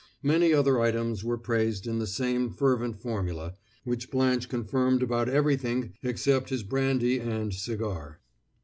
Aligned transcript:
Many 0.23 0.51
other 0.51 0.81
items 0.81 1.23
were 1.23 1.37
praised 1.37 1.85
in 1.85 1.99
the 1.99 2.07
same 2.07 2.49
fervent 2.49 2.99
formula, 2.99 3.53
which 3.83 4.09
Blanche 4.09 4.49
confirmed 4.49 5.03
about 5.03 5.29
everything 5.29 5.93
except 6.01 6.49
his 6.49 6.63
brandy 6.63 7.19
and 7.19 7.53
cigar. 7.53 8.19